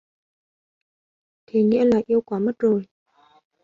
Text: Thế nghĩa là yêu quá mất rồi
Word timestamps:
Thế 1.47 1.61
nghĩa 1.63 1.85
là 1.85 2.01
yêu 2.07 2.21
quá 2.21 2.39
mất 2.39 2.53
rồi 2.59 2.85